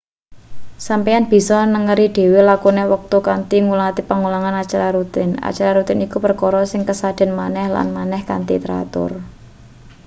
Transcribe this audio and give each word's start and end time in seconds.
sampeyan 0.87 1.25
bisa 1.33 1.57
nengeri 1.73 2.05
dhewe 2.15 2.39
lakune 2.49 2.83
wektu 2.93 3.17
kanthi 3.27 3.57
ngulati 3.65 4.01
pengulangan 4.09 4.55
acara 4.63 4.87
rutin 4.97 5.29
acara 5.49 5.71
rutin 5.77 5.99
iku 6.07 6.17
perkara 6.25 6.61
sing 6.71 6.81
kasadean 6.87 7.31
maneh 7.41 7.65
lan 7.75 7.87
maneh 7.97 8.21
kanthi 8.29 8.55
teratur 8.63 9.11